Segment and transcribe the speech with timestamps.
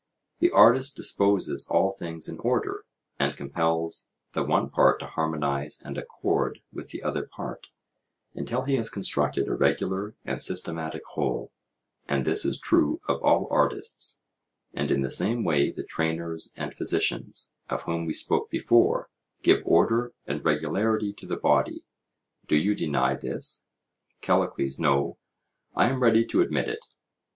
[0.39, 2.85] The artist disposes all things in order,
[3.19, 7.67] and compels the one part to harmonize and accord with the other part,
[8.33, 11.51] until he has constructed a regular and systematic whole;
[12.09, 14.19] and this is true of all artists,
[14.73, 19.07] and in the same way the trainers and physicians, of whom we spoke before,
[19.43, 21.85] give order and regularity to the body:
[22.47, 23.67] do you deny this?
[24.21, 25.19] CALLICLES: No;
[25.75, 26.83] I am ready to admit it.